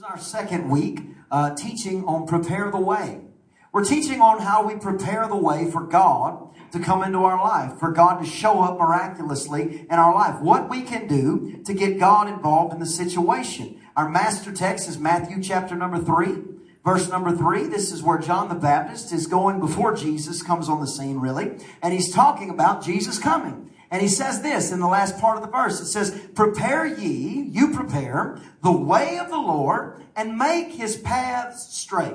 [0.00, 3.20] is our second week uh, teaching on prepare the way.
[3.70, 7.78] We're teaching on how we prepare the way for God to come into our life,
[7.78, 10.40] for God to show up miraculously in our life.
[10.40, 13.78] What we can do to get God involved in the situation.
[13.94, 16.44] Our master text is Matthew chapter number three,
[16.82, 17.64] verse number three.
[17.64, 21.58] This is where John the Baptist is going before Jesus comes on the scene, really,
[21.82, 23.70] and he's talking about Jesus coming.
[23.90, 25.80] And he says this in the last part of the verse.
[25.80, 31.76] It says, Prepare ye, you prepare, the way of the Lord, and make his paths
[31.76, 32.14] straight.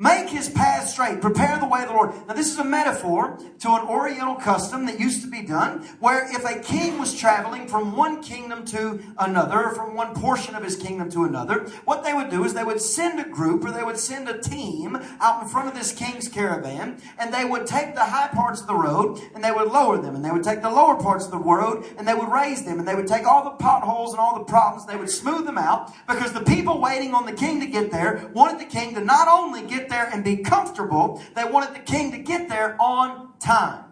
[0.00, 1.20] Make his path straight.
[1.20, 2.14] Prepare the way of the Lord.
[2.28, 6.24] Now, this is a metaphor to an oriental custom that used to be done where
[6.32, 10.62] if a king was traveling from one kingdom to another, or from one portion of
[10.62, 13.72] his kingdom to another, what they would do is they would send a group or
[13.72, 17.66] they would send a team out in front of this king's caravan and they would
[17.66, 20.44] take the high parts of the road and they would lower them and they would
[20.44, 23.08] take the lower parts of the road and they would raise them and they would
[23.08, 26.44] take all the potholes and all the problems, they would smooth them out because the
[26.44, 29.87] people waiting on the king to get there wanted the king to not only get
[29.88, 31.22] there and be comfortable.
[31.34, 33.84] They wanted the king to get there on time.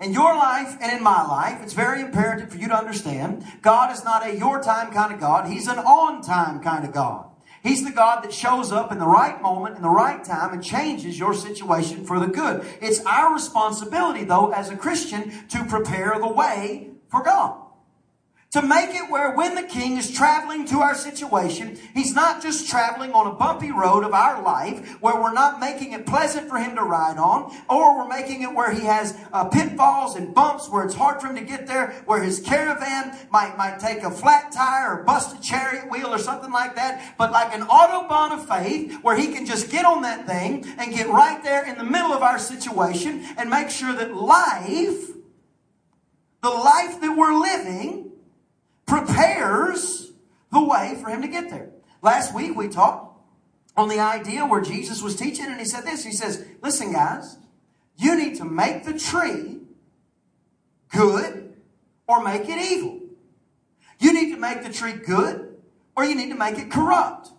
[0.00, 3.92] In your life and in my life, it's very imperative for you to understand God
[3.92, 5.48] is not a your time kind of God.
[5.48, 7.26] He's an on time kind of God.
[7.62, 10.64] He's the God that shows up in the right moment, in the right time, and
[10.64, 12.66] changes your situation for the good.
[12.80, 17.61] It's our responsibility, though, as a Christian, to prepare the way for God
[18.52, 22.68] to make it where when the king is traveling to our situation, he's not just
[22.68, 26.58] traveling on a bumpy road of our life where we're not making it pleasant for
[26.58, 30.68] him to ride on, or we're making it where he has uh, pitfalls and bumps
[30.68, 34.10] where it's hard for him to get there, where his caravan might, might take a
[34.10, 38.32] flat tire or bust a chariot wheel or something like that, but like an autobahn
[38.32, 41.78] of faith where he can just get on that thing and get right there in
[41.78, 45.08] the middle of our situation and make sure that life,
[46.42, 48.11] the life that we're living,
[48.86, 50.12] prepares
[50.50, 51.70] the way for him to get there.
[52.02, 53.20] Last week we talked
[53.76, 56.04] on the idea where Jesus was teaching and he said this.
[56.04, 57.38] He says, listen guys,
[57.96, 59.58] you need to make the tree
[60.90, 61.54] good
[62.06, 63.00] or make it evil.
[63.98, 65.56] You need to make the tree good
[65.96, 67.30] or you need to make it corrupt.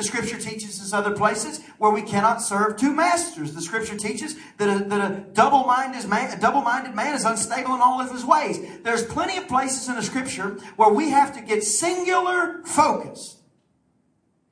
[0.00, 3.52] The scripture teaches us other places where we cannot serve two masters.
[3.52, 7.82] The scripture teaches that a, that a double-minded man, a double-minded man is unstable in
[7.82, 8.58] all of his ways.
[8.82, 13.42] There's plenty of places in the scripture where we have to get singular focus.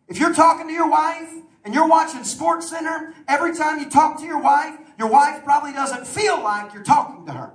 [0.07, 1.33] If you're talking to your wife
[1.65, 5.73] and you're watching Sports Center, every time you talk to your wife, your wife probably
[5.73, 7.55] doesn't feel like you're talking to her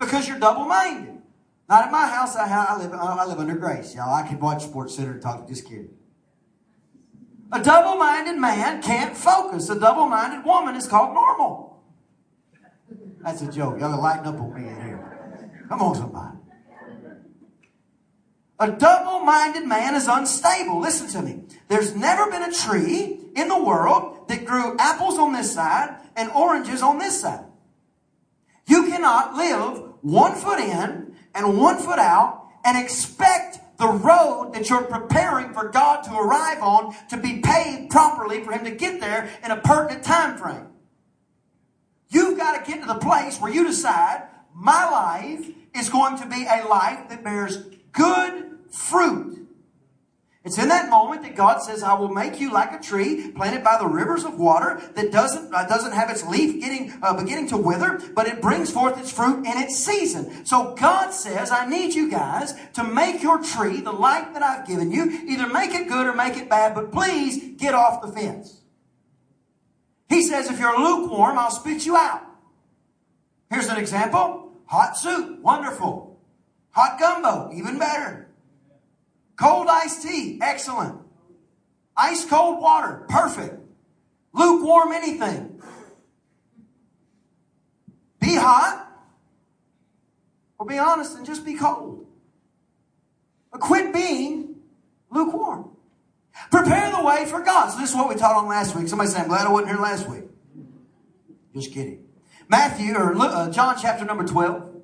[0.00, 1.20] because you're double-minded.
[1.68, 2.36] Not at my house.
[2.36, 2.94] I, I live.
[2.94, 4.14] I live under grace, y'all.
[4.14, 5.46] I can watch Sports Center and talk.
[5.46, 5.90] Just kidding.
[7.52, 9.68] A double minded man can't focus.
[9.70, 11.82] A double minded woman is called normal.
[13.22, 13.80] That's a joke.
[13.80, 15.64] Y'all lighten up on me in here.
[15.68, 16.36] Come on, somebody.
[18.58, 20.80] A double minded man is unstable.
[20.80, 21.44] Listen to me.
[21.68, 26.30] There's never been a tree in the world that grew apples on this side and
[26.30, 27.44] oranges on this side.
[28.66, 34.68] You cannot live one foot in and one foot out and expect the road that
[34.70, 39.00] you're preparing for God to arrive on to be paved properly for Him to get
[39.00, 40.68] there in a pertinent time frame.
[42.08, 46.26] You've got to get to the place where you decide my life is going to
[46.26, 49.45] be a life that bears good fruit.
[50.46, 53.64] It's in that moment that God says, I will make you like a tree planted
[53.64, 57.48] by the rivers of water that doesn't, uh, doesn't have its leaf getting, uh, beginning
[57.48, 60.46] to wither, but it brings forth its fruit in its season.
[60.46, 64.68] So God says, I need you guys to make your tree the light that I've
[64.68, 65.20] given you.
[65.26, 68.60] Either make it good or make it bad, but please get off the fence.
[70.08, 72.22] He says, if you're lukewarm, I'll spit you out.
[73.50, 74.52] Here's an example.
[74.66, 76.20] Hot soup, wonderful.
[76.70, 78.25] Hot gumbo, even better.
[79.36, 80.98] Cold iced tea, excellent.
[81.96, 83.54] Ice cold water, perfect.
[84.32, 85.60] Lukewarm anything.
[88.20, 88.86] Be hot
[90.58, 92.06] or be honest and just be cold.
[93.50, 94.56] But quit being
[95.10, 95.70] lukewarm.
[96.50, 97.70] Prepare the way for God.
[97.70, 98.88] So this is what we taught on last week.
[98.88, 100.24] Somebody said, I'm glad I wasn't here last week.
[101.54, 102.04] Just kidding.
[102.48, 104.74] Matthew, or uh, John chapter number 12.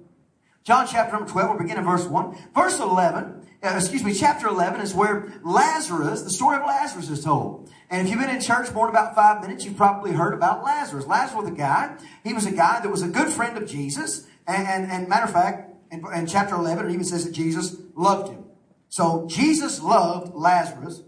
[0.65, 2.37] John chapter number 12, we'll begin in verse 1.
[2.55, 7.25] Verse 11 uh, excuse me, chapter 11 is where Lazarus, the story of Lazarus is
[7.25, 7.71] told.
[7.91, 10.65] And if you've been in church more than about five minutes, you've probably heard about
[10.65, 11.07] Lazarus.
[11.07, 14.27] Lazarus was a guy, he was a guy that was a good friend of Jesus.
[14.47, 17.77] And, and, and matter of fact, in, in chapter 11, it even says that Jesus
[17.95, 18.45] loved him.
[18.89, 21.03] So Jesus loved Lazarus,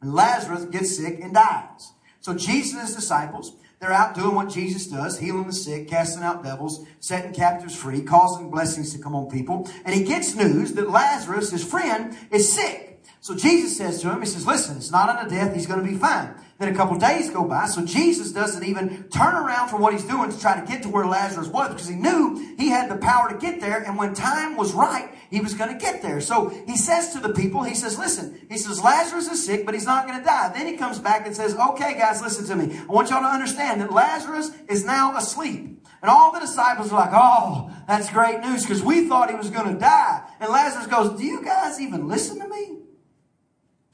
[0.00, 1.92] and Lazarus gets sick and dies.
[2.20, 6.22] So Jesus and his disciples, they're out doing what Jesus does, healing the sick, casting
[6.22, 9.68] out devils, setting captives free, causing blessings to come on people.
[9.84, 13.02] And he gets news that Lazarus, his friend, is sick.
[13.20, 15.90] So Jesus says to him, He says, Listen, it's not unto death, he's going to
[15.90, 16.34] be fine.
[16.58, 20.04] Then a couple days go by, so Jesus doesn't even turn around from what he's
[20.04, 22.96] doing to try to get to where Lazarus was because he knew he had the
[22.96, 26.20] power to get there, and when time was right, he was going to get there.
[26.20, 29.74] So he says to the people, He says, Listen, he says, Lazarus is sick, but
[29.74, 30.52] he's not going to die.
[30.54, 32.78] Then he comes back and says, Okay, guys, listen to me.
[32.78, 35.74] I want y'all to understand that Lazarus is now asleep.
[36.04, 39.48] And all the disciples are like, oh, that's great news because we thought he was
[39.48, 40.22] going to die.
[40.38, 42.83] And Lazarus goes, do you guys even listen to me?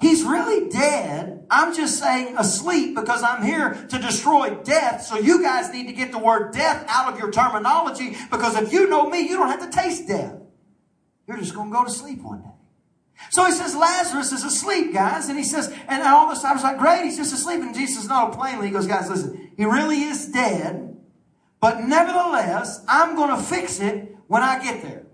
[0.01, 1.45] He's really dead.
[1.51, 5.03] I'm just saying asleep because I'm here to destroy death.
[5.03, 8.73] So you guys need to get the word death out of your terminology because if
[8.73, 10.37] you know me, you don't have to taste death.
[11.29, 12.49] You're just going to go to sleep one day.
[13.29, 15.29] So he says, Lazarus is asleep, guys.
[15.29, 17.61] And he says, and all the disciples are like, great, he's just asleep.
[17.61, 20.97] And Jesus no, plainly, he goes, guys, listen, he really is dead.
[21.61, 25.05] But nevertheless, I'm going to fix it when I get there.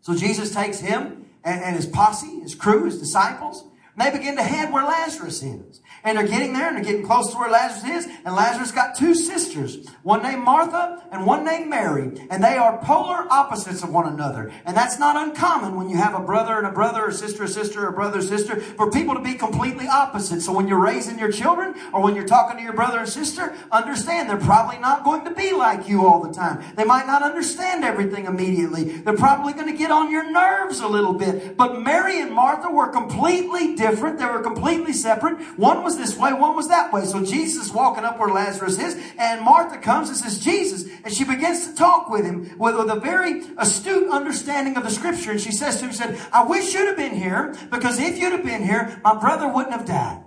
[0.00, 3.64] So Jesus takes him and, and his posse, his crew, his disciples,
[3.98, 5.80] they begin to head where Lazarus is.
[6.04, 8.12] And they're getting there and they're getting close to where Lazarus is.
[8.24, 12.12] And Lazarus got two sisters, one named Martha and one named Mary.
[12.30, 14.52] And they are polar opposites of one another.
[14.64, 17.48] And that's not uncommon when you have a brother and a brother, or sister, a
[17.48, 20.40] sister, or brother, or sister, for people to be completely opposite.
[20.40, 23.54] So when you're raising your children or when you're talking to your brother and sister,
[23.72, 26.62] understand they're probably not going to be like you all the time.
[26.76, 28.98] They might not understand everything immediately.
[28.98, 31.56] They're probably going to get on your nerves a little bit.
[31.56, 34.18] But Mary and Martha were completely different.
[34.18, 35.38] They were completely separate.
[35.58, 37.06] One was this way, one was that way.
[37.06, 40.84] So Jesus is walking up where Lazarus is, and Martha comes and says, Jesus.
[41.02, 44.90] And she begins to talk with him with, with a very astute understanding of the
[44.90, 45.30] scripture.
[45.30, 48.32] And she says to him, said, I wish you'd have been here, because if you'd
[48.32, 50.22] have been here, my brother wouldn't have died.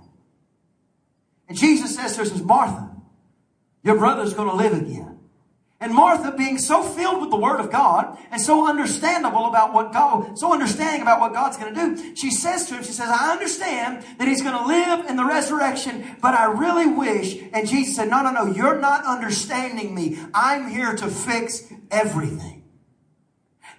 [1.47, 2.89] And Jesus says to her, says, Martha,
[3.83, 5.10] your brother's going to live again.
[5.81, 9.91] And Martha, being so filled with the Word of God and so understandable about what
[9.91, 13.09] God, so understanding about what God's going to do, she says to him, she says,
[13.09, 17.35] I understand that he's going to live in the resurrection, but I really wish.
[17.51, 20.19] And Jesus said, no, no, no, you're not understanding me.
[20.35, 22.60] I'm here to fix everything.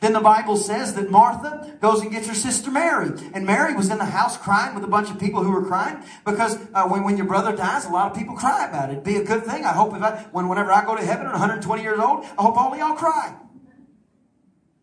[0.03, 3.13] Then the Bible says that Martha goes and gets her sister Mary.
[3.35, 6.03] And Mary was in the house crying with a bunch of people who were crying
[6.25, 8.95] because uh, when, when your brother dies, a lot of people cry about it.
[8.95, 9.65] It'd be a good thing.
[9.65, 12.43] I hope if I, when, whenever I go to heaven at 120 years old, I
[12.43, 13.33] hope all y'all cry.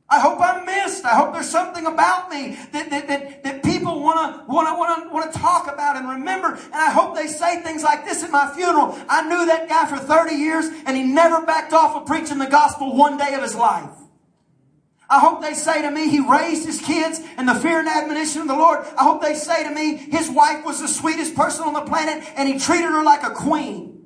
[0.10, 1.04] I hope I'm missed.
[1.04, 4.74] I hope there's something about me that, that, that, that people want to want to
[4.74, 6.54] want to want to talk about and remember.
[6.54, 8.98] And I hope they say things like this at my funeral.
[9.10, 12.48] I knew that guy for 30 years and he never backed off of preaching the
[12.48, 13.92] gospel one day of his life.
[15.10, 18.42] I hope they say to me, he raised his kids in the fear and admonition
[18.42, 18.86] of the Lord.
[18.98, 22.24] I hope they say to me, his wife was the sweetest person on the planet
[22.36, 24.00] and he treated her like a queen.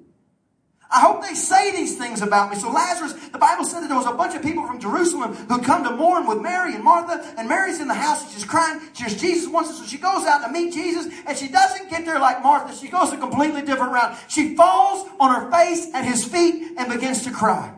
[0.94, 2.56] I hope they say these things about me.
[2.56, 5.60] So Lazarus, the Bible said that there was a bunch of people from Jerusalem who
[5.60, 8.80] come to mourn with Mary and Martha, and Mary's in the house, and she's crying.
[8.94, 12.06] She's Jesus wants us, so she goes out to meet Jesus, and she doesn't get
[12.06, 12.76] there like Martha.
[12.76, 14.16] She goes a completely different route.
[14.28, 17.74] She falls on her face at his feet and begins to cry.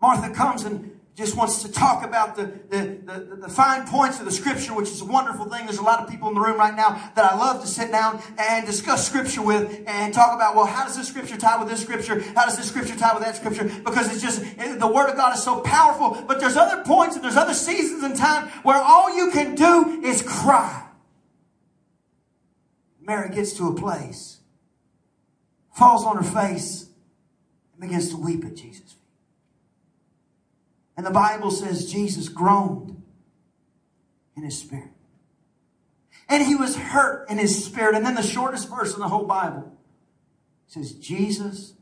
[0.00, 4.24] Martha comes and just wants to talk about the, the, the, the, fine points of
[4.24, 5.64] the scripture, which is a wonderful thing.
[5.64, 7.92] There's a lot of people in the room right now that I love to sit
[7.92, 11.68] down and discuss scripture with and talk about, well, how does this scripture tie with
[11.68, 12.20] this scripture?
[12.34, 13.64] How does this scripture tie with that scripture?
[13.84, 14.40] Because it's just,
[14.80, 16.20] the word of God is so powerful.
[16.26, 20.00] But there's other points and there's other seasons and time where all you can do
[20.02, 20.84] is cry.
[23.00, 24.40] Mary gets to a place,
[25.72, 26.88] falls on her face,
[27.72, 28.96] and begins to weep at Jesus.
[30.96, 33.02] And the Bible says Jesus groaned
[34.36, 34.90] in his spirit.
[36.28, 37.94] And he was hurt in his spirit.
[37.94, 39.76] And then the shortest verse in the whole Bible
[40.66, 41.74] says, Jesus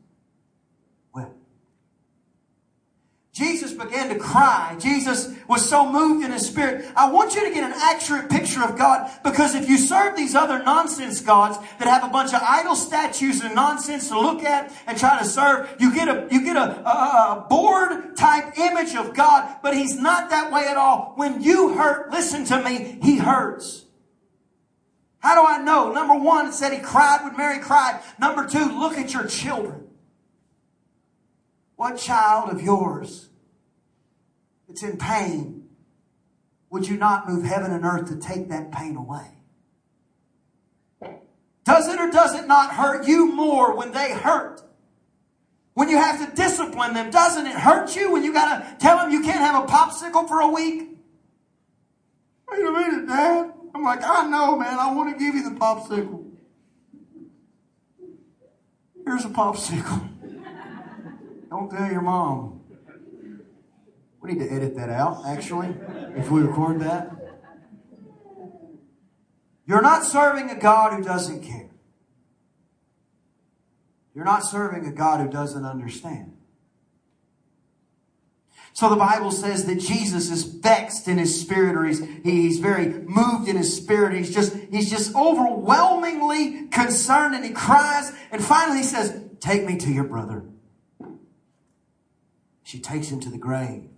[3.33, 4.77] Jesus began to cry.
[4.79, 6.93] Jesus was so moved in his spirit.
[6.95, 10.35] I want you to get an accurate picture of God because if you serve these
[10.35, 14.71] other nonsense gods that have a bunch of idol statues and nonsense to look at
[14.87, 18.95] and try to serve, you get a, you get a, a, a bored type image
[18.95, 21.15] of God, but he's not that way at all.
[21.17, 23.87] When you hurt, listen to me, he hurts.
[25.21, 25.91] How do I know?
[25.91, 28.03] Number one, it said he cried when Mary cried.
[28.19, 29.89] Number two, look at your children.
[31.77, 33.31] What child of yours
[34.69, 35.69] that's in pain
[36.71, 39.27] would you not move heaven and earth to take that pain away?
[41.65, 44.63] Does it or does it not hurt you more when they hurt?
[45.75, 48.99] When you have to discipline them, doesn't it hurt you when you got to tell
[48.99, 50.91] them you can't have a popsicle for a week?
[52.51, 53.53] Wait a minute, Dad.
[53.75, 54.79] I'm like, I know, man.
[54.79, 56.31] I want to give you the popsicle.
[59.07, 60.12] Here's a popsicle.
[61.53, 62.63] Don't tell your mom.
[64.23, 65.69] We need to edit that out, actually,
[66.17, 67.11] if we record that.
[69.67, 71.69] You're not serving a God who doesn't care.
[74.15, 76.39] You're not serving a God who doesn't understand.
[78.73, 82.87] So the Bible says that Jesus is vexed in his spirit or he's, he's very
[82.87, 84.17] moved in his spirit.
[84.17, 88.11] He's just, he's just overwhelmingly concerned and he cries.
[88.31, 90.47] And finally he says, take me to your brother.
[92.63, 93.89] She takes him to the grave.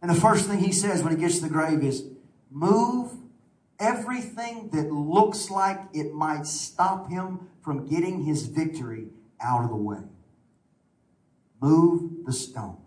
[0.00, 2.04] And the first thing he says when he gets to the grave is,
[2.50, 3.12] move
[3.78, 9.08] everything that looks like it might stop him from getting his victory
[9.40, 9.98] out of the way.
[11.60, 12.78] Move the stone.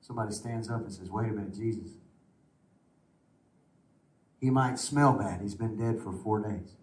[0.00, 1.90] Somebody stands up and says, Wait a minute, Jesus.
[4.40, 5.40] He might smell bad.
[5.40, 6.76] He's been dead for four days.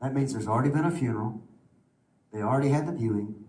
[0.00, 1.42] That means there's already been a funeral.
[2.32, 3.43] They already had the viewing.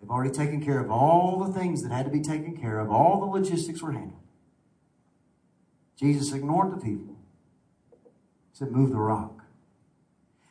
[0.00, 2.90] They've already taken care of all the things that had to be taken care of.
[2.90, 4.20] All the logistics were handled.
[5.96, 7.16] Jesus ignored the people.
[7.92, 9.39] He said, Move the rock.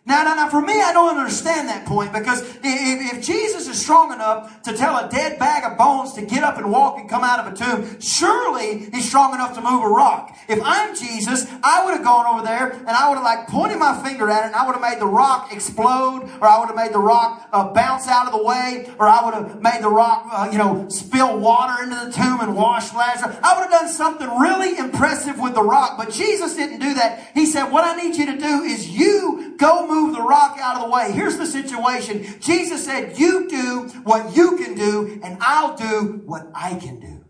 [0.10, 3.80] Now, now, now, for me, I don't understand that point because if, if, Jesus is
[3.80, 7.08] strong enough to tell a dead bag of bones to get up and walk and
[7.08, 10.36] come out of a tomb, surely he's strong enough to move a rock.
[10.48, 13.78] If I'm Jesus, I would have gone over there and I would have like pointed
[13.78, 16.70] my finger at it and I would have made the rock explode or I would
[16.70, 19.84] have made the rock uh, bounce out of the way or I would have made
[19.84, 23.38] the rock, uh, you know, spill water into the tomb and wash Lazarus.
[23.44, 27.30] I would have done something really impressive with the rock, but Jesus didn't do that.
[27.36, 30.58] He said, what I need you to do is you go move move the rock
[30.60, 31.12] out of the way.
[31.12, 32.40] Here's the situation.
[32.40, 37.26] Jesus said, you do what you can do and I'll do what I can do.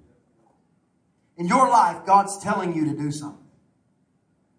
[1.38, 3.48] In your life, God's telling you to do something.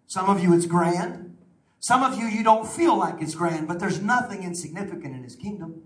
[0.07, 1.37] Some of you it's grand.
[1.79, 5.35] Some of you, you don't feel like it's grand, but there's nothing insignificant in His
[5.35, 5.81] kingdom.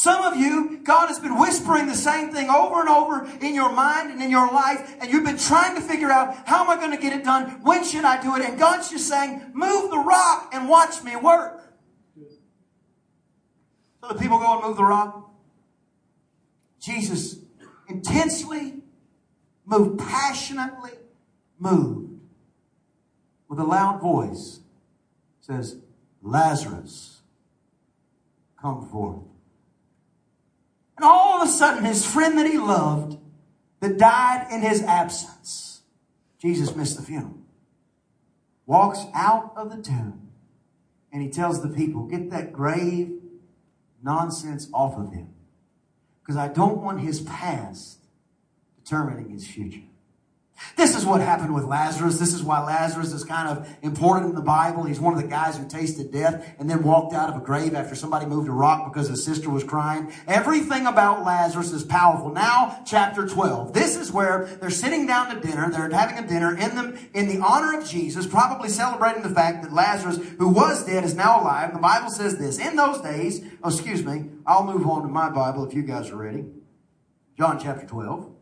[0.00, 3.72] Some of you, God has been whispering the same thing over and over in your
[3.72, 6.76] mind and in your life, and you've been trying to figure out how am I
[6.76, 7.60] going to get it done?
[7.62, 8.42] When should I do it?
[8.42, 11.74] And God's just saying, move the rock and watch me work.
[14.00, 15.32] So the people go and move the rock.
[16.78, 17.40] Jesus
[17.88, 18.74] intensely,
[19.66, 20.92] moved passionately,
[21.58, 22.20] moved
[23.48, 24.60] with a loud voice
[25.40, 25.78] says,
[26.22, 27.22] Lazarus,
[28.62, 29.24] come forth.
[30.98, 33.18] And all of a sudden, his friend that he loved,
[33.78, 35.82] that died in his absence,
[36.40, 37.38] Jesus missed the funeral,
[38.66, 40.28] walks out of the tomb
[41.12, 43.12] and he tells the people, get that grave
[44.02, 45.28] nonsense off of him.
[46.20, 48.00] Because I don't want his past
[48.82, 49.87] determining his future.
[50.76, 52.18] This is what happened with Lazarus.
[52.18, 54.84] This is why Lazarus is kind of important in the Bible.
[54.84, 57.74] He's one of the guys who tasted death and then walked out of a grave
[57.74, 60.12] after somebody moved a rock because his sister was crying.
[60.26, 62.32] Everything about Lazarus is powerful.
[62.32, 63.72] Now, chapter 12.
[63.72, 65.70] This is where they're sitting down to dinner.
[65.70, 69.62] They're having a dinner in the, in the honor of Jesus, probably celebrating the fact
[69.62, 71.72] that Lazarus, who was dead, is now alive.
[71.72, 72.58] The Bible says this.
[72.58, 76.10] In those days, oh, excuse me, I'll move on to my Bible if you guys
[76.10, 76.46] are ready.
[77.36, 78.37] John chapter 12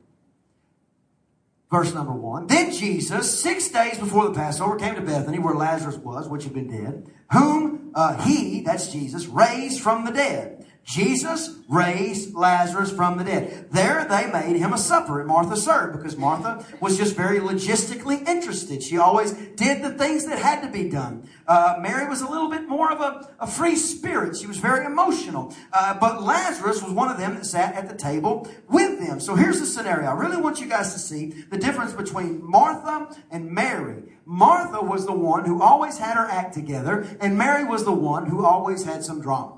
[1.71, 2.47] verse number one.
[2.47, 6.55] Then Jesus, six days before the Passover, came to Bethany where Lazarus was, which had
[6.55, 10.56] been dead, whom uh, he, that's Jesus, raised from the dead.
[10.87, 13.67] Jesus raised Lazarus from the dead.
[13.73, 18.27] There they made him a supper and Martha served because Martha was just very logistically
[18.27, 18.85] interested.
[18.85, 21.29] She always did the things that had to be done.
[21.49, 24.37] Uh, Mary was a little bit more of a, a free spirit.
[24.37, 25.53] She was very emotional.
[25.73, 29.19] Uh, but Lazarus was one of them that sat at the table with them.
[29.19, 30.09] So here's the scenario.
[30.09, 34.05] I really want you guys to see the difference between Martha and Mary.
[34.25, 38.27] Martha was the one who always had her act together and Mary was the one
[38.27, 39.56] who always had some drama.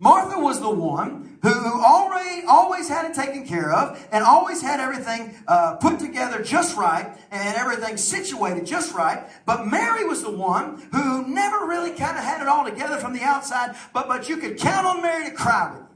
[0.00, 1.48] Martha was the one who,
[1.82, 6.76] already always had it taken care of and always had everything uh, put together just
[6.76, 9.28] right and everything situated just right.
[9.44, 13.12] But Mary was the one who never really kind of had it all together from
[13.12, 15.87] the outside, but, but you could count on Mary to cry with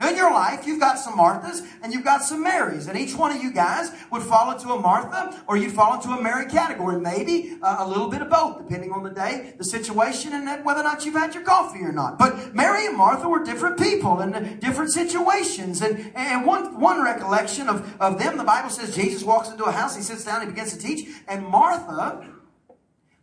[0.00, 2.86] In your life, you've got some Marthas and you've got some Marys.
[2.86, 6.08] And each one of you guys would fall into a Martha or you'd fall into
[6.08, 6.98] a Mary category.
[6.98, 10.80] Maybe uh, a little bit of both, depending on the day, the situation, and whether
[10.80, 12.18] or not you've had your coffee or not.
[12.18, 15.82] But Mary and Martha were different people in different situations.
[15.82, 19.72] And, and one, one recollection of, of them, the Bible says Jesus walks into a
[19.72, 22.26] house, he sits down, he begins to teach, and Martha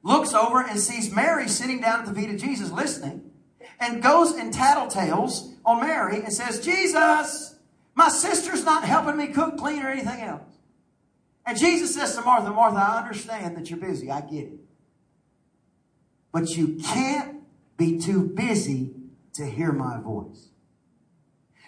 [0.03, 3.31] looks over and sees Mary sitting down at the feet of Jesus listening
[3.79, 7.55] and goes and tattletales on Mary and says, Jesus,
[7.95, 10.43] my sister's not helping me cook, clean, or anything else.
[11.45, 14.11] And Jesus says to Martha, Martha, I understand that you're busy.
[14.11, 14.59] I get it.
[16.31, 17.41] But you can't
[17.77, 18.93] be too busy
[19.33, 20.49] to hear my voice.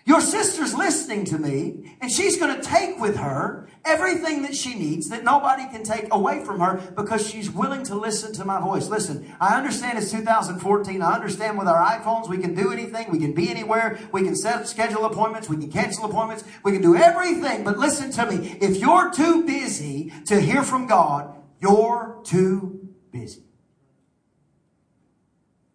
[0.06, 4.76] Your sister's listening to me, And she's going to take with her everything that she
[4.76, 8.60] needs that nobody can take away from her because she's willing to listen to my
[8.60, 8.88] voice.
[8.88, 11.02] Listen, I understand it's 2014.
[11.02, 13.12] I understand with our iPhones we can do anything.
[13.12, 14.00] We can be anywhere.
[14.12, 15.50] We can set up schedule appointments.
[15.50, 16.44] We can cancel appointments.
[16.64, 17.64] We can do everything.
[17.64, 18.58] But listen to me.
[18.62, 23.44] If you're too busy to hear from God, you're too busy.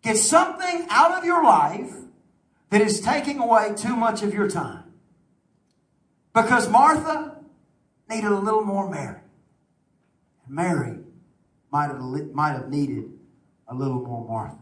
[0.02, 1.94] Get something out of your life
[2.74, 4.82] that is taking away too much of your time.
[6.34, 7.36] Because Martha
[8.10, 9.20] needed a little more Mary.
[10.48, 10.98] Mary
[11.70, 13.12] might have, might have needed
[13.68, 14.58] a little more Martha.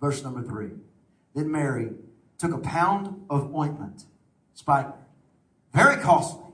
[0.00, 0.70] Verse number three.
[1.34, 1.90] Then Mary
[2.38, 4.04] took a pound of ointment,
[4.54, 4.94] spikenard,
[5.74, 6.52] very costly,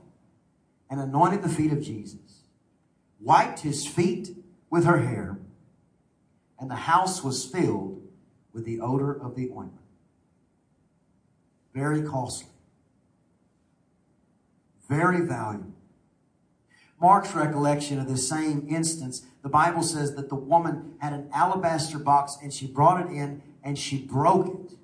[0.89, 2.41] and anointed the feet of Jesus,
[3.21, 4.35] wiped his feet
[4.71, 5.37] with her hair,
[6.59, 8.01] and the house was filled
[8.51, 9.84] with the odor of the ointment.
[11.75, 12.47] Very costly.
[14.87, 15.73] Very valuable.
[17.01, 21.99] Mark's recollection of the same instance, the Bible says that the woman had an alabaster
[21.99, 24.74] box and she brought it in and she broke it.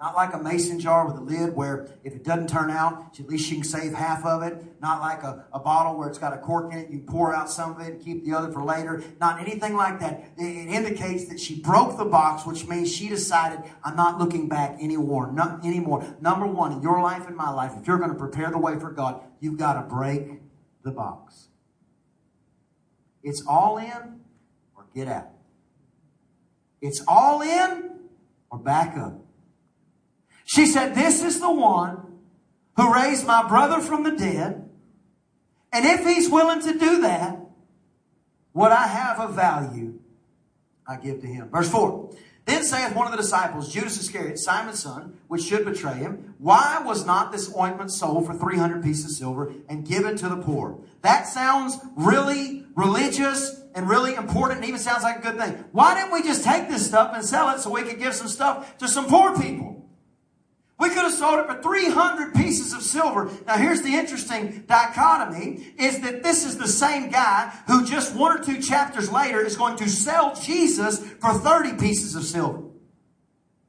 [0.00, 3.28] Not like a mason jar with a lid where if it doesn't turn out, at
[3.28, 4.62] least you can save half of it.
[4.82, 6.90] Not like a, a bottle where it's got a cork in it.
[6.90, 9.02] You pour out some of it and keep the other for later.
[9.20, 10.24] Not anything like that.
[10.36, 14.76] It, indicates that she broke the box, which means she decided, I'm not looking back
[14.82, 15.30] anymore.
[15.30, 16.04] Not anymore.
[16.20, 18.78] Number one, in your life and my life, if you're going to prepare the way
[18.78, 20.40] for God, you've got to break
[20.82, 21.48] the box.
[23.22, 24.20] It's all in
[24.76, 25.28] or get out.
[26.82, 27.92] It's all in
[28.50, 29.23] or back up.
[30.44, 32.20] She said, This is the one
[32.76, 34.68] who raised my brother from the dead.
[35.72, 37.40] And if he's willing to do that,
[38.52, 39.98] what I have of value,
[40.86, 41.48] I give to him.
[41.50, 42.10] Verse 4.
[42.46, 46.82] Then saith one of the disciples, Judas Iscariot, Simon's son, which should betray him, Why
[46.84, 50.78] was not this ointment sold for 300 pieces of silver and given to the poor?
[51.00, 55.64] That sounds really religious and really important and even sounds like a good thing.
[55.72, 58.28] Why didn't we just take this stuff and sell it so we could give some
[58.28, 59.73] stuff to some poor people?
[60.84, 63.30] We could have sold it for 300 pieces of silver.
[63.46, 68.38] Now here's the interesting dichotomy is that this is the same guy who just one
[68.38, 72.64] or two chapters later is going to sell Jesus for 30 pieces of silver.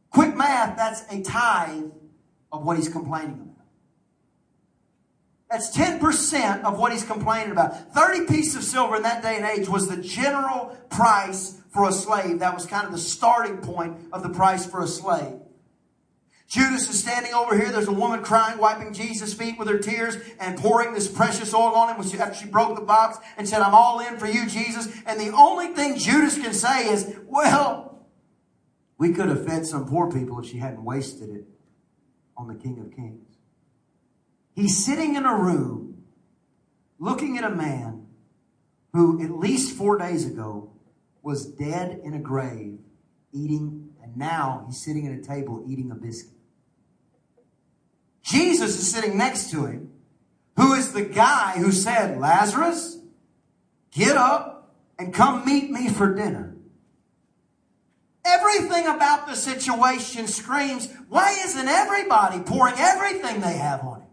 [0.09, 1.85] Quick math, that's a tithe
[2.51, 3.65] of what he's complaining about.
[5.49, 7.93] That's 10% of what he's complaining about.
[7.93, 11.93] 30 pieces of silver in that day and age was the general price for a
[11.93, 12.39] slave.
[12.39, 15.39] That was kind of the starting point of the price for a slave.
[16.47, 17.71] Judas is standing over here.
[17.71, 21.73] There's a woman crying, wiping Jesus' feet with her tears and pouring this precious oil
[21.73, 24.87] on him after she broke the box and said, I'm all in for you, Jesus.
[25.05, 28.05] And the only thing Judas can say is, well,
[28.97, 31.45] we could have fed some poor people if she hadn't wasted it
[32.37, 33.37] on the King of Kings.
[34.53, 36.03] He's sitting in a room
[36.99, 38.07] looking at a man
[38.93, 40.71] who at least four days ago
[41.21, 42.79] was dead in a grave
[43.33, 46.34] eating, and now he's sitting at a table eating a biscuit.
[48.25, 49.91] Jesus is sitting next to him,
[50.55, 52.97] who is the guy who said, Lazarus,
[53.91, 56.55] get up and come meet me for dinner.
[58.25, 64.07] Everything about the situation screams, why isn't everybody pouring everything they have on him?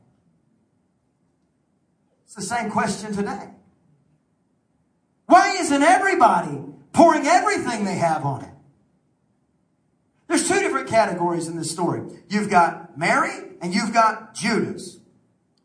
[2.27, 3.49] It's the same question today.
[5.25, 6.61] Why isn't everybody
[6.93, 8.52] pouring everything they have on him?
[10.33, 12.01] There's two different categories in this story.
[12.31, 14.99] You've got Mary and you've got Judas.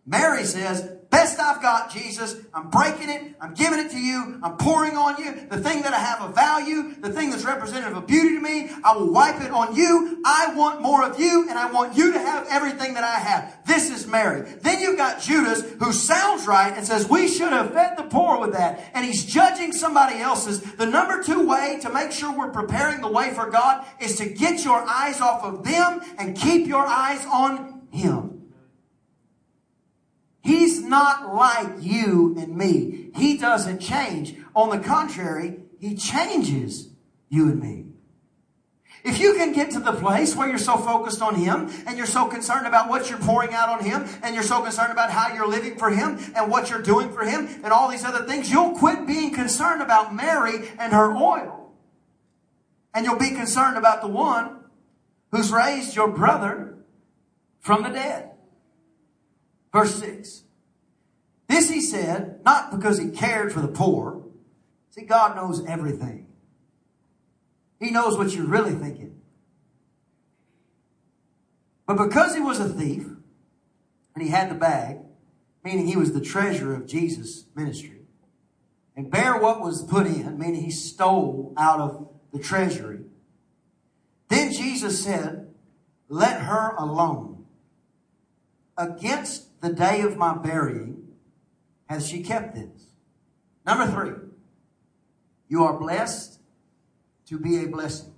[0.05, 2.35] Mary says, Best I've got, Jesus.
[2.53, 3.35] I'm breaking it.
[3.39, 4.39] I'm giving it to you.
[4.43, 5.47] I'm pouring on you.
[5.49, 8.69] The thing that I have of value, the thing that's representative of beauty to me,
[8.83, 10.21] I will wipe it on you.
[10.25, 13.65] I want more of you, and I want you to have everything that I have.
[13.65, 14.41] This is Mary.
[14.61, 18.39] Then you've got Judas, who sounds right and says, We should have fed the poor
[18.39, 18.91] with that.
[18.93, 20.61] And he's judging somebody else's.
[20.61, 24.27] The number two way to make sure we're preparing the way for God is to
[24.27, 28.36] get your eyes off of them and keep your eyes on Him.
[30.41, 33.09] He's not like you and me.
[33.15, 34.35] He doesn't change.
[34.55, 36.89] On the contrary, He changes
[37.29, 37.87] you and me.
[39.03, 42.05] If you can get to the place where you're so focused on Him and you're
[42.05, 45.33] so concerned about what you're pouring out on Him and you're so concerned about how
[45.33, 48.51] you're living for Him and what you're doing for Him and all these other things,
[48.51, 51.71] you'll quit being concerned about Mary and her oil.
[52.93, 54.59] And you'll be concerned about the one
[55.31, 56.77] who's raised your brother
[57.59, 58.26] from the dead.
[59.77, 60.41] Verse 6.
[61.47, 64.23] This he said, not because he cared for the poor.
[64.89, 66.25] See, God knows everything.
[67.79, 69.21] He knows what you're really thinking.
[71.85, 73.05] But because he was a thief,
[74.15, 74.97] and he had the bag,
[75.63, 78.01] meaning he was the treasurer of Jesus' ministry,
[78.95, 83.01] and bear what was put in, meaning he stole out of the treasury.
[84.27, 85.53] Then Jesus said,
[86.09, 87.45] Let her alone.
[88.75, 91.07] Against the day of my burying
[91.87, 92.87] has she kept this.
[93.65, 94.13] Number three,
[95.47, 96.39] you are blessed
[97.27, 98.13] to be a blessing.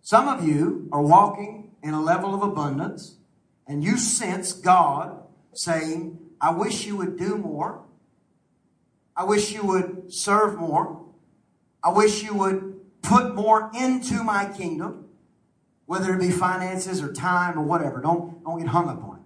[0.00, 3.16] Some of you are walking in a level of abundance
[3.66, 7.84] and you sense God saying, I wish you would do more.
[9.16, 11.04] I wish you would serve more.
[11.82, 15.08] I wish you would put more into my kingdom,
[15.86, 18.00] whether it be finances or time or whatever.
[18.00, 19.17] Don't, don't get hung up on it.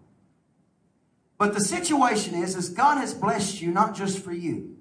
[1.43, 4.77] But the situation is, is God has blessed you not just for you.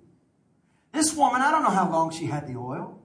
[0.91, 3.01] This woman, I don't know how long she had the oil.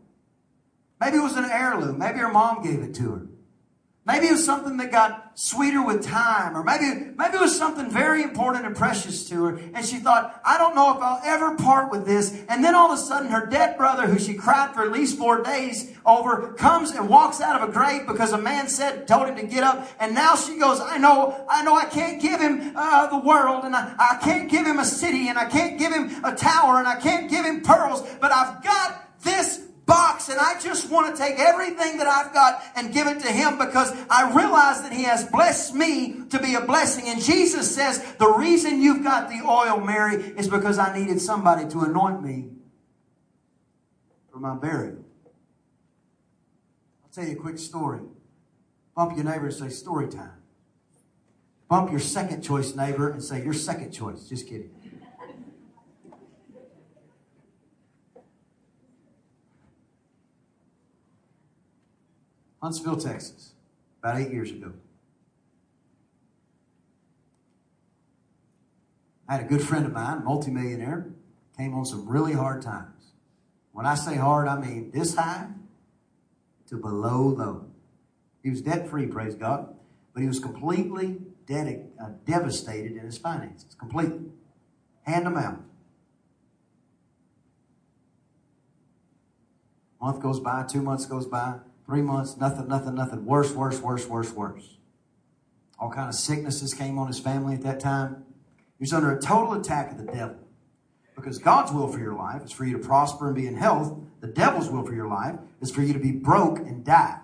[1.00, 1.96] Maybe it was an heirloom.
[1.98, 3.26] Maybe her mom gave it to her.
[4.06, 7.90] Maybe it was something that got sweeter with time, or maybe, maybe it was something
[7.90, 9.60] very important and precious to her.
[9.74, 12.32] And she thought, I don't know if I'll ever part with this.
[12.48, 15.18] And then all of a sudden, her dead brother, who she cried for at least
[15.18, 19.26] four days over, comes and walks out of a grave because a man said, told
[19.26, 19.88] him to get up.
[19.98, 23.64] And now she goes, I know, I know I can't give him uh, the world,
[23.64, 26.78] and I, I can't give him a city, and I can't give him a tower,
[26.78, 31.14] and I can't give him pearls, but I've got this box and I just want
[31.14, 34.92] to take everything that I've got and give it to Him because I realize that
[34.92, 37.04] He has blessed me to be a blessing.
[37.06, 41.68] And Jesus says, the reason you've got the oil, Mary, is because I needed somebody
[41.70, 42.50] to anoint me
[44.30, 45.04] for my burial.
[47.04, 48.00] I'll tell you a quick story.
[48.94, 50.42] Bump your neighbor and say, story time.
[51.68, 54.28] Bump your second choice neighbor and say, your second choice.
[54.28, 54.70] Just kidding.
[62.62, 63.52] Huntsville, Texas,
[64.00, 64.72] about eight years ago.
[69.28, 71.08] I had a good friend of mine, multimillionaire,
[71.56, 73.12] came on some really hard times.
[73.72, 75.48] When I say hard, I mean this high
[76.68, 77.66] to below low.
[78.42, 79.74] He was debt free, praise God,
[80.14, 84.30] but he was completely dedic- uh, devastated in his finances, completely.
[85.02, 85.60] Hand them out.
[90.00, 91.58] Month goes by, two months goes by.
[91.86, 93.24] Three months, nothing, nothing, nothing.
[93.24, 94.76] Worse, worse, worse, worse, worse.
[95.78, 98.24] All kind of sicknesses came on his family at that time.
[98.78, 100.36] He was under a total attack of the devil.
[101.14, 103.96] Because God's will for your life is for you to prosper and be in health.
[104.20, 107.20] The devil's will for your life is for you to be broke and die.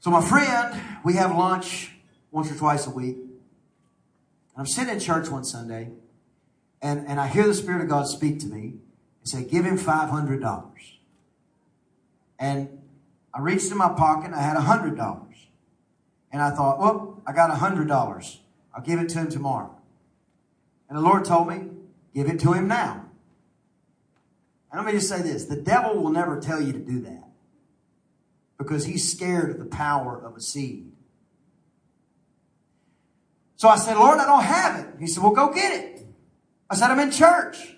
[0.00, 1.92] So my friend, we have lunch
[2.30, 3.16] once or twice a week.
[3.16, 3.30] And
[4.56, 5.90] I'm sitting in church one Sunday,
[6.80, 8.74] and, and I hear the Spirit of God speak to me
[9.32, 10.72] and say, give him $500.
[12.38, 12.68] And
[13.34, 15.26] I reached in my pocket, I had $100.
[16.30, 18.36] And I thought, well, I got $100.
[18.74, 19.74] I'll give it to him tomorrow.
[20.88, 21.68] And the Lord told me,
[22.14, 23.06] give it to him now.
[24.70, 27.24] And let me just say this the devil will never tell you to do that
[28.58, 30.92] because he's scared of the power of a seed.
[33.56, 35.00] So I said, Lord, I don't have it.
[35.00, 36.06] He said, well, go get it.
[36.70, 37.77] I said, I'm in church.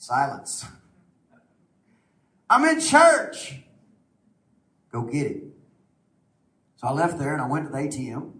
[0.00, 0.64] Silence.
[2.48, 3.60] I'm in church.
[4.90, 5.42] Go get it.
[6.76, 8.32] So I left there and I went to the ATM.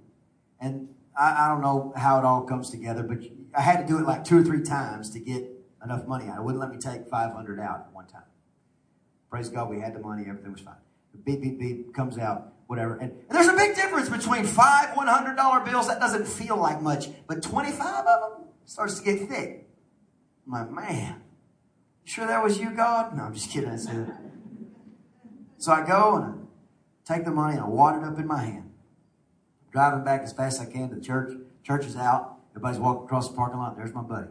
[0.59, 3.19] And I, I, don't know how it all comes together, but
[3.55, 5.51] I had to do it like two or three times to get
[5.85, 6.39] enough money out.
[6.39, 8.23] It wouldn't let me take 500 out at one time.
[9.31, 10.75] Praise God, we had the money, everything was fine.
[11.13, 12.97] The beep, beep, beep comes out, whatever.
[12.97, 15.89] And, and there's a big difference between five $100 bills.
[15.89, 19.69] That doesn't feel like much, but 25 of them starts to get thick.
[20.47, 21.21] Like, man,
[22.05, 23.17] Sure that was you, God?
[23.17, 23.71] No, I'm just kidding.
[23.71, 24.13] I said
[25.59, 28.43] So I go and I take the money and I wad it up in my
[28.43, 28.71] hand.
[29.73, 31.33] driving back as fast as I can to the church.
[31.63, 32.39] Church is out.
[32.51, 33.77] Everybody's walking across the parking lot.
[33.77, 34.29] There's my buddy.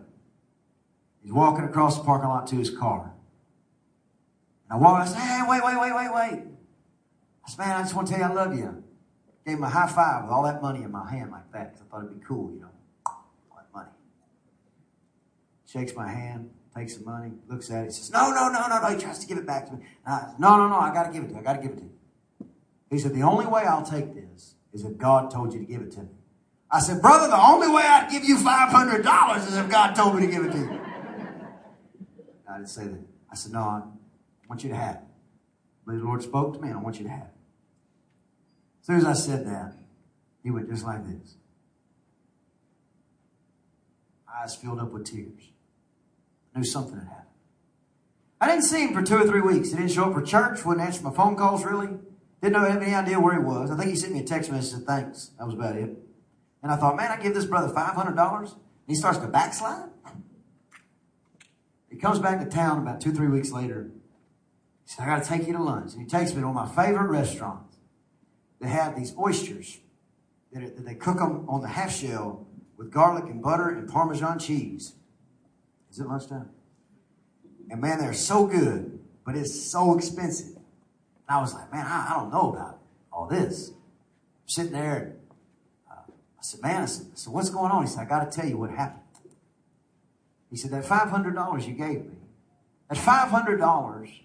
[1.24, 3.14] He's walking across the parking lot to his car.
[4.70, 6.44] And I walk, I say, hey, wait, wait, wait, wait, wait.
[7.46, 8.84] I said, man, I just want to tell you I love you.
[9.46, 11.86] Gave him a high five with all that money in my hand like that because
[11.88, 12.70] I thought it'd be cool, you know.
[13.06, 13.90] All that money.
[15.66, 18.88] Shakes my hand takes the money, looks at it, says, No, no, no, no, no.
[18.90, 19.86] He tries to give it back to me.
[20.08, 21.40] Said, no, no, no, I got to give it to you.
[21.40, 21.92] I got to give it to you.
[22.90, 25.82] He said, The only way I'll take this is if God told you to give
[25.82, 26.10] it to me.
[26.72, 30.26] I said, Brother, the only way I'd give you $500 is if God told me
[30.26, 30.82] to give it to you.
[32.48, 33.02] I didn't say that.
[33.32, 33.82] I said, No, I
[34.48, 35.02] want you to have it.
[35.86, 37.34] But the Lord spoke to me, and I want you to have it.
[38.82, 39.74] As soon as I said that,
[40.44, 41.36] he went just like this.
[44.32, 45.50] Eyes filled up with tears
[46.56, 47.26] knew something had happened.
[48.42, 49.72] I didn't see him for two or three weeks.
[49.72, 51.90] He didn't show up for church, wouldn't answer my phone calls really.
[52.42, 53.70] Didn't know have any idea where he was.
[53.70, 55.32] I think he sent me a text message and thanks.
[55.38, 55.90] That was about it.
[56.64, 58.52] And I thought, man, I give this brother five hundred dollars.
[58.52, 59.90] and He starts to backslide.
[61.90, 63.92] He comes back to town about two, three weeks later.
[64.86, 65.94] He said, I got to take you to lunch.
[65.94, 67.78] And he takes me to one of my favorite restaurants.
[68.62, 69.80] They have these oysters
[70.54, 74.40] that, that they cook them on the half shell with garlic and butter and Parmesan
[74.40, 74.94] cheese.
[75.92, 76.50] Is it lunchtime?
[77.70, 80.56] And man, they're so good, but it's so expensive.
[80.56, 82.80] And I was like, man, I, I don't know about
[83.12, 83.70] all this.
[83.70, 85.16] I'm sitting there.
[85.90, 87.84] Uh, I said, man, I said, I said, what's going on?
[87.84, 89.04] He said, I got to tell you what happened.
[90.50, 92.18] He said, that $500 you gave me,
[92.90, 94.22] that $500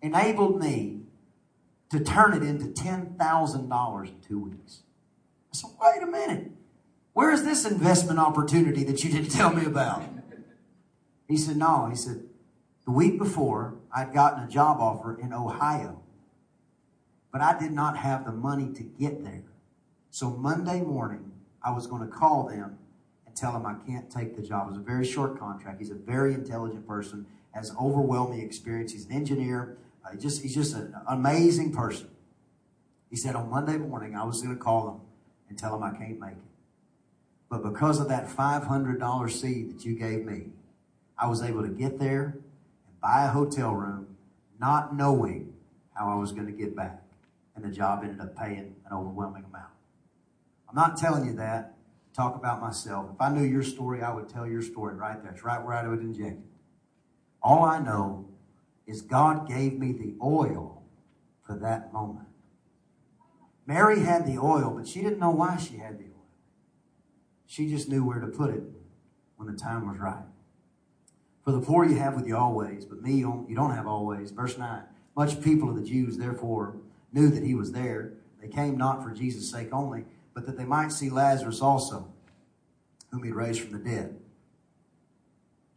[0.00, 1.00] enabled me
[1.90, 4.80] to turn it into $10,000 in two weeks.
[5.52, 6.52] I said, wait a minute.
[7.12, 10.02] Where is this investment opportunity that you didn't tell me about?
[11.30, 11.86] He said, no.
[11.86, 12.24] He said,
[12.84, 16.02] the week before, I'd gotten a job offer in Ohio,
[17.30, 19.44] but I did not have the money to get there.
[20.10, 21.30] So Monday morning,
[21.62, 22.78] I was going to call them
[23.26, 24.66] and tell them I can't take the job.
[24.66, 25.78] It was a very short contract.
[25.78, 28.90] He's a very intelligent person, has overwhelming experience.
[28.90, 29.78] He's an engineer.
[30.04, 32.08] Uh, just, he's just an amazing person.
[33.08, 35.00] He said on Monday morning, I was going to call him
[35.48, 36.38] and tell him I can't make it.
[37.48, 40.46] But because of that $500 seed that you gave me,
[41.20, 42.38] I was able to get there
[42.86, 44.16] and buy a hotel room,
[44.58, 45.52] not knowing
[45.94, 47.02] how I was going to get back.
[47.54, 49.72] And the job ended up paying an overwhelming amount.
[50.68, 51.74] I'm not telling you that
[52.08, 53.10] to talk about myself.
[53.14, 55.32] If I knew your story, I would tell your story right there.
[55.32, 56.44] It's right where I would inject it.
[57.42, 58.28] All I know
[58.86, 60.82] is God gave me the oil
[61.46, 62.28] for that moment.
[63.66, 66.26] Mary had the oil, but she didn't know why she had the oil.
[67.46, 68.62] She just knew where to put it
[69.36, 70.24] when the time was right.
[71.44, 74.30] For the poor you have with you always, but me you don't have always.
[74.30, 74.82] Verse 9.
[75.16, 76.76] Much people of the Jews, therefore,
[77.12, 78.12] knew that he was there.
[78.40, 82.12] They came not for Jesus' sake only, but that they might see Lazarus also,
[83.10, 84.18] whom he raised from the dead.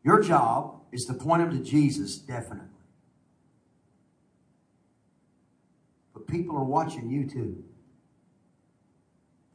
[0.04, 2.68] Your job is to point them to Jesus, definitely.
[6.14, 7.64] But people are watching you too.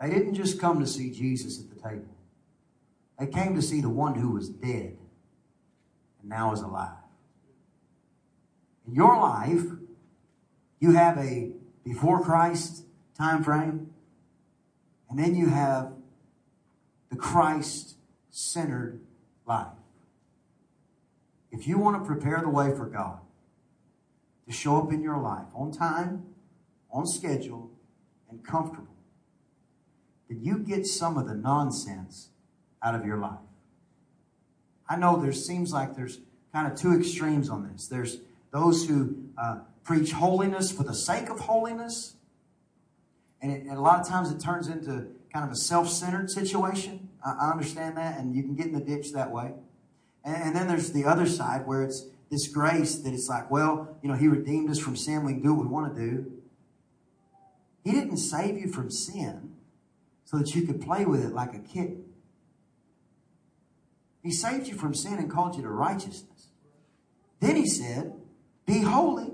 [0.00, 2.16] They didn't just come to see Jesus at the table.
[3.18, 4.96] They came to see the one who was dead
[6.28, 6.96] now is alive.
[8.86, 9.64] In your life,
[10.80, 11.52] you have a
[11.84, 12.84] before Christ
[13.16, 13.90] time frame,
[15.10, 15.92] and then you have
[17.10, 17.96] the Christ
[18.30, 19.00] centered
[19.46, 19.66] life.
[21.50, 23.20] If you want to prepare the way for God
[24.46, 26.24] to show up in your life on time,
[26.90, 27.70] on schedule,
[28.30, 28.94] and comfortable,
[30.28, 32.28] then you get some of the nonsense
[32.82, 33.47] out of your life.
[34.88, 36.20] I know there seems like there's
[36.52, 37.86] kind of two extremes on this.
[37.86, 38.18] There's
[38.50, 42.14] those who uh, preach holiness for the sake of holiness,
[43.40, 47.08] and, it, and, a lot of times it turns into kind of a self-centered situation.
[47.24, 49.52] I, I understand that, and you can get in the ditch that way.
[50.24, 53.96] And, and, then there's the other side where it's this grace that it's like, well,
[54.02, 55.24] you know, He redeemed us from sin.
[55.24, 56.32] We can do what we want to do.
[57.84, 59.54] He didn't save you from sin
[60.24, 62.04] so that you could play with it like a kitten.
[64.22, 66.48] He saved you from sin and called you to righteousness.
[67.40, 68.12] Then he said,
[68.66, 69.32] Be holy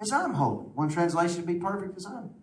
[0.00, 0.66] as I'm holy.
[0.74, 2.34] One translation, be perfect as I'm perfect.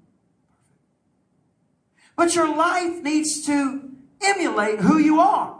[2.15, 3.89] But your life needs to
[4.21, 5.57] emulate who you are.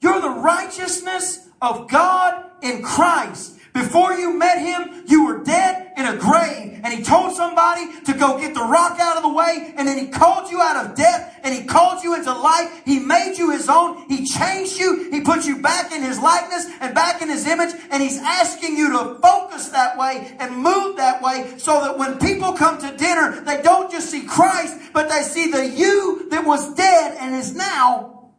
[0.00, 3.58] You're the righteousness of God in Christ.
[3.72, 6.78] Before you met him, you were dead in a grave.
[6.84, 9.72] And he told somebody to go get the rock out of the way.
[9.76, 12.82] And then he called you out of death and he called you into life.
[12.84, 14.06] He made you his own.
[14.08, 15.10] He changed you.
[15.10, 17.74] He put you back in his likeness and back in his image.
[17.90, 22.18] And he's asking you to focus that way and move that way so that when
[22.18, 26.44] people come to dinner, they don't just see Christ, but they see the you that
[26.44, 28.32] was dead and is now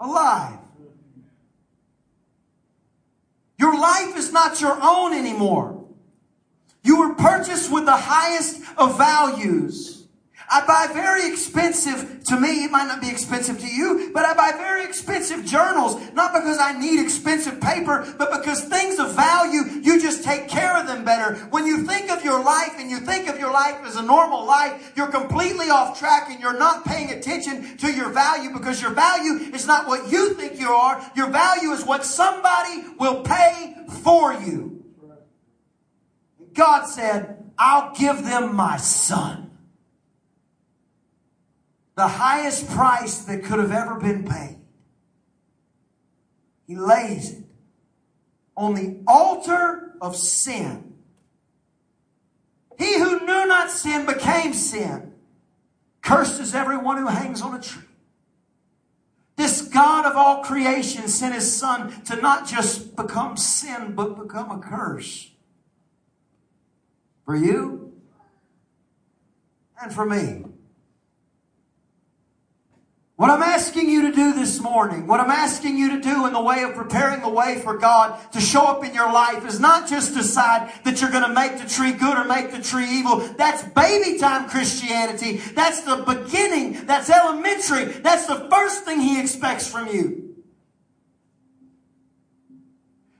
[0.00, 0.58] alive.
[3.58, 5.81] Your life is not your own anymore.
[6.82, 9.92] You were purchased with the highest of values.
[10.52, 14.34] I buy very expensive, to me, it might not be expensive to you, but I
[14.34, 19.62] buy very expensive journals, not because I need expensive paper, but because things of value,
[19.80, 21.36] you just take care of them better.
[21.50, 24.44] When you think of your life and you think of your life as a normal
[24.44, 28.92] life, you're completely off track and you're not paying attention to your value because your
[28.92, 31.02] value is not what you think you are.
[31.16, 34.81] Your value is what somebody will pay for you.
[36.54, 39.50] God said, I'll give them my son
[41.94, 44.58] the highest price that could have ever been paid.
[46.66, 47.44] He lays it
[48.56, 50.92] on the altar of sin
[52.78, 55.12] He who knew not sin became sin.
[56.00, 57.82] Cursed is everyone who hangs on a tree.
[59.36, 64.50] This God of all creation sent his son to not just become sin, but become
[64.50, 65.30] a curse.
[67.24, 67.92] For you
[69.80, 70.44] and for me.
[73.22, 76.32] What I'm asking you to do this morning, what I'm asking you to do in
[76.32, 79.60] the way of preparing the way for God to show up in your life is
[79.60, 82.90] not just decide that you're going to make the tree good or make the tree
[82.90, 83.18] evil.
[83.18, 85.36] That's baby time Christianity.
[85.36, 86.84] That's the beginning.
[86.86, 87.84] That's elementary.
[87.84, 90.34] That's the first thing He expects from you.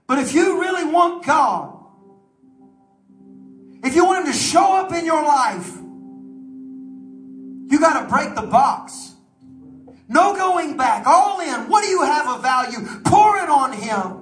[0.05, 1.72] But if you really want God,
[3.83, 5.77] if you want Him to show up in your life,
[7.73, 9.13] you got to break the box.
[10.07, 11.07] No going back.
[11.07, 11.69] All in.
[11.69, 12.87] What do you have of value?
[13.03, 14.19] Pour it on him.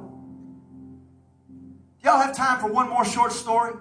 [2.02, 3.74] Y'all have time for one more short story?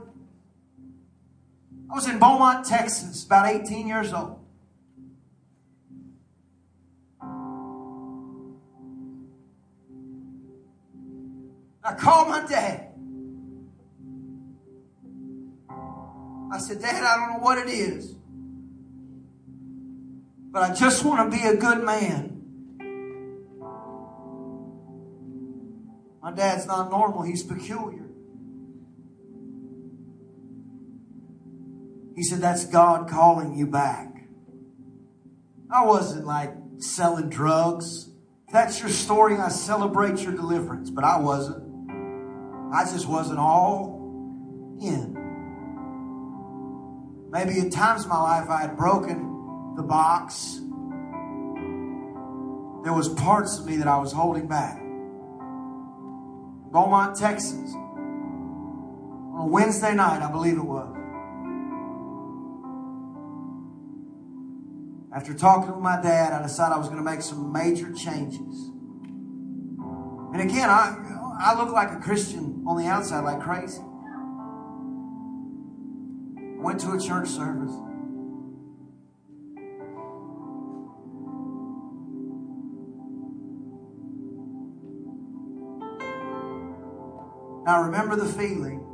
[1.90, 4.38] I was in Beaumont, Texas, about 18 years old.
[11.82, 12.89] I called my dad.
[16.60, 18.14] Said, Dad, I don't know what it is.
[20.52, 22.36] But I just want to be a good man.
[26.22, 28.06] My dad's not normal, he's peculiar.
[32.14, 34.08] He said, That's God calling you back.
[35.70, 38.10] I wasn't like selling drugs.
[38.46, 41.70] If that's your story, I celebrate your deliverance, but I wasn't.
[42.72, 45.19] I just wasn't all in.
[47.30, 50.60] Maybe at times in my life I had broken the box,
[52.82, 54.80] there was parts of me that I was holding back.
[56.72, 57.72] Beaumont, Texas.
[57.74, 60.96] On a Wednesday night, I believe it was.
[65.14, 68.70] After talking with my dad, I decided I was going to make some major changes.
[70.32, 70.96] And again, I,
[71.40, 73.82] I look like a Christian on the outside like crazy.
[76.62, 77.72] Went to a church service.
[87.64, 88.86] Now remember the feeling.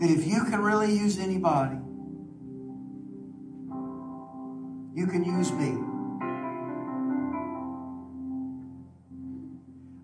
[0.00, 1.76] That if you can really use anybody,
[4.94, 5.91] you can use me.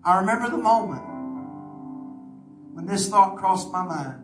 [0.09, 1.03] I remember the moment
[2.73, 4.23] when this thought crossed my mind.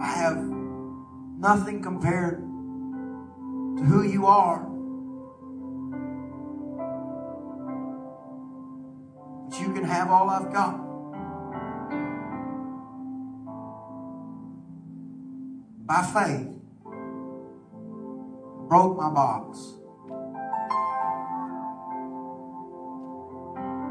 [0.00, 4.60] I have nothing compared to who you are.
[9.50, 10.78] But you can have all I've got.
[15.84, 16.48] By faith,
[18.66, 19.77] broke my box.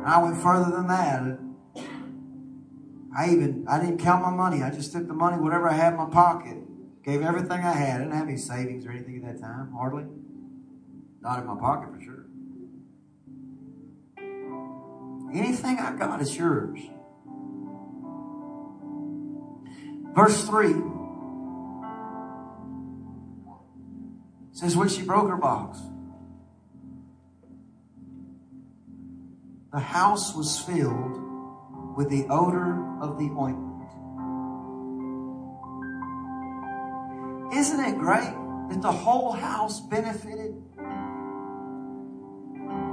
[0.10, 1.40] I went further than that.
[3.18, 4.64] I even I didn't count my money.
[4.64, 6.58] I just took the money, whatever I had in my pocket,
[7.08, 7.96] Gave everything I had.
[7.96, 10.04] I didn't have any savings or anything at that time, hardly.
[11.22, 12.26] Not in my pocket for sure.
[15.34, 16.82] Anything I got is yours.
[20.14, 20.76] Verse 3
[24.52, 25.80] says, When she broke her box,
[29.78, 31.22] the house was filled
[31.96, 33.84] with the odor of the ointment.
[37.54, 38.34] Isn't it great
[38.70, 40.56] that the whole house benefited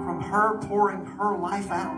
[0.04, 1.94] from her pouring her life out?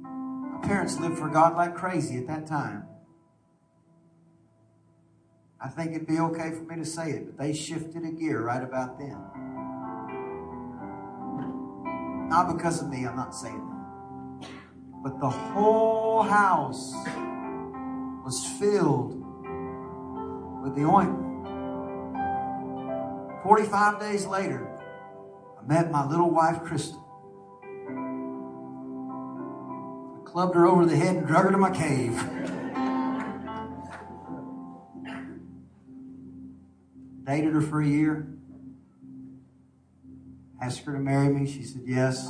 [0.00, 2.84] My parents lived for God like crazy at that time.
[5.62, 8.42] I think it'd be okay for me to say it, but they shifted a gear
[8.42, 9.18] right about then.
[12.30, 14.48] Not because of me, I'm not saying that.
[15.02, 16.94] But the whole house
[18.24, 19.14] was filled
[20.62, 21.48] with the ointment.
[23.42, 24.64] 45 days later,
[25.60, 27.04] I met my little wife, Crystal.
[30.14, 32.14] I clubbed her over the head and drug her to my cave.
[37.24, 38.39] Dated her for a year
[40.60, 41.50] asked her to marry me.
[41.50, 42.26] She said yes.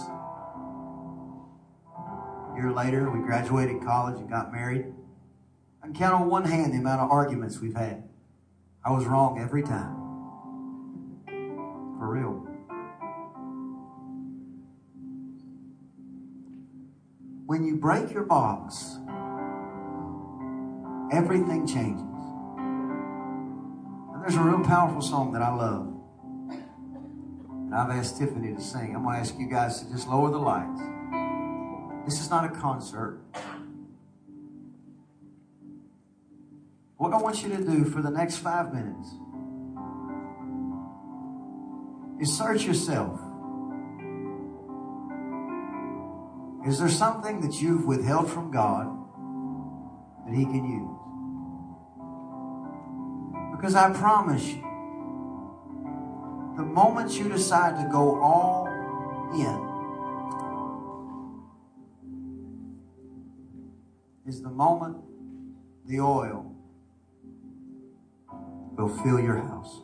[1.97, 4.87] A year later, we graduated college and got married.
[5.83, 8.05] I can count on one hand the amount of arguments we've had.
[8.85, 9.97] I was wrong every time.
[11.99, 12.47] For real.
[17.47, 18.99] When you break your box,
[21.12, 22.05] everything changes.
[24.12, 26.00] And there's a real powerful song that I love.
[27.71, 28.97] And I've asked Tiffany to sing.
[28.97, 30.81] I'm going to ask you guys to just lower the lights.
[32.05, 33.21] This is not a concert.
[36.97, 39.09] What I want you to do for the next five minutes
[42.21, 43.21] is search yourself.
[46.66, 48.89] Is there something that you've withheld from God
[50.27, 50.97] that He can use?
[53.57, 54.70] Because I promise you,
[56.61, 58.67] the moment you decide to go all
[59.33, 59.59] in
[64.27, 64.99] is the moment
[65.87, 66.55] the oil
[68.77, 69.81] will fill your house.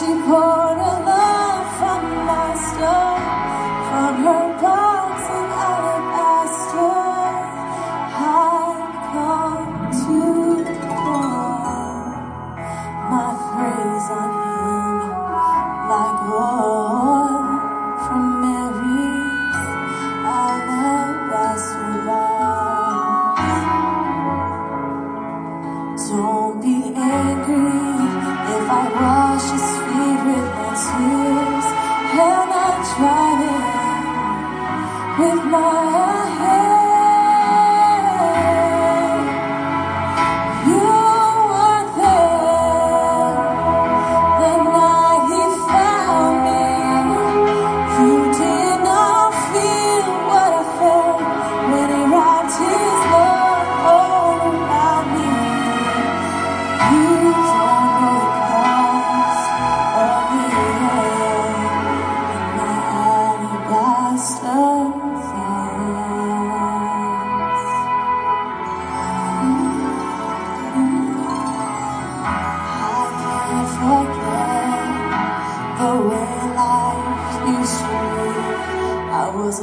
[0.00, 0.59] 气魄。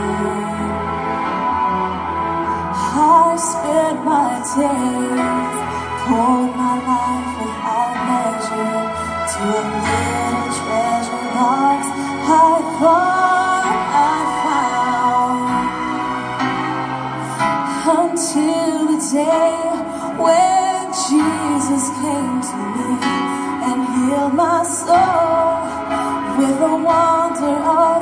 [2.99, 5.57] I spent my days,
[6.03, 8.83] poured my life without measure
[9.31, 9.76] to a
[26.87, 27.96] wonder of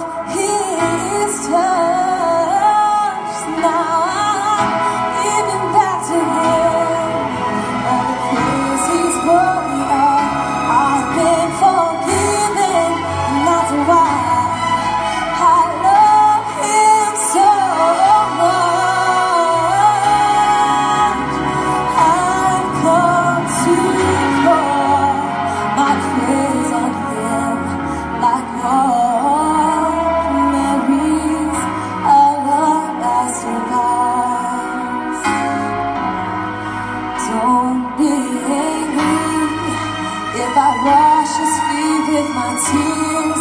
[42.71, 43.34] dry